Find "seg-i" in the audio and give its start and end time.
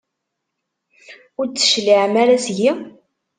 2.45-2.71